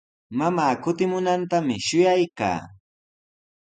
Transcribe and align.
Mamaa 0.37 0.73
kutimunantami 0.83 1.75
shuyaykaa. 1.85 2.59